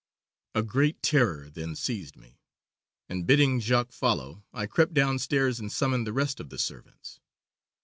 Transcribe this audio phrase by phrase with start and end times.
[0.55, 2.39] "A great terror then seized me,
[3.07, 7.19] and bidding Jacques follow, I crept downstairs and summoned the rest of the servants.